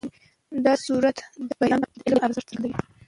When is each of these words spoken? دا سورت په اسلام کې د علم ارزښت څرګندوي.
دا 0.65 0.73
سورت 0.85 1.17
په 1.59 1.63
اسلام 1.67 1.81
کې 1.93 1.97
د 2.01 2.03
علم 2.07 2.21
ارزښت 2.27 2.47
څرګندوي. 2.49 2.75